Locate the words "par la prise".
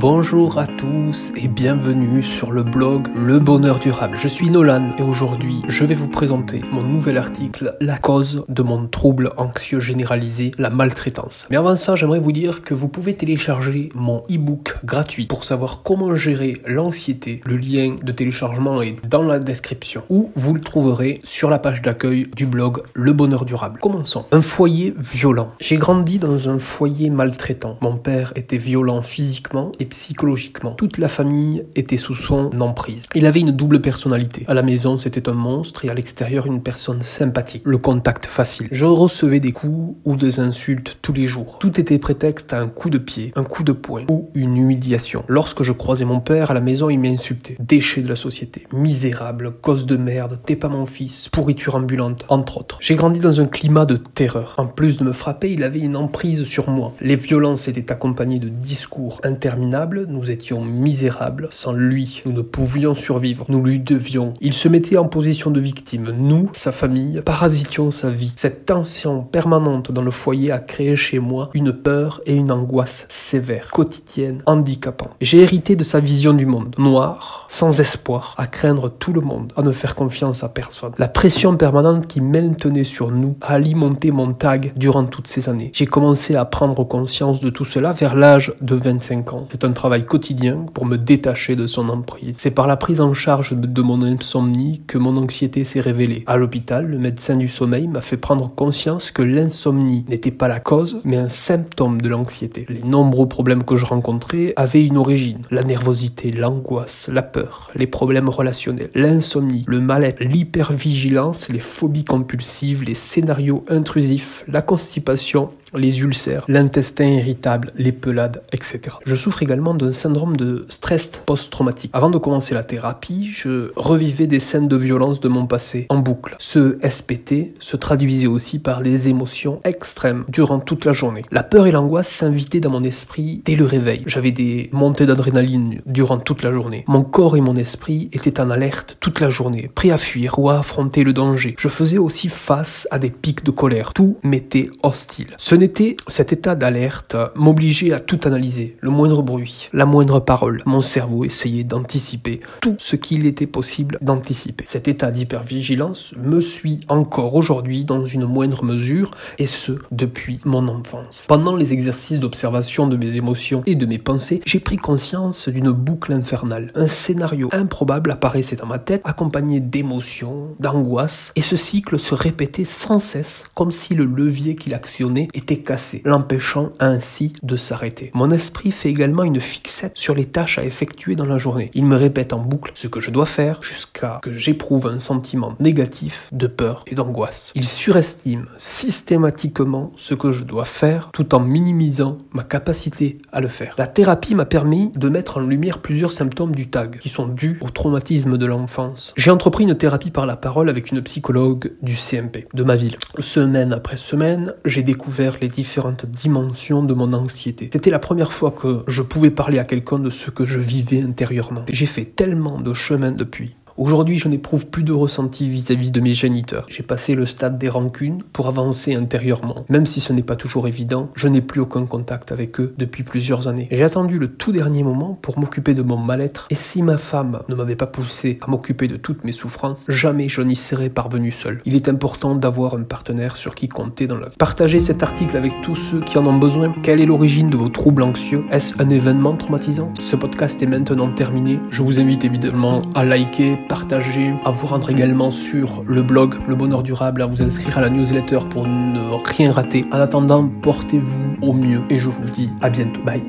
92.50-93.00